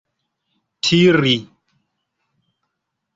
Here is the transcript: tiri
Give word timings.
tiri 0.83 1.35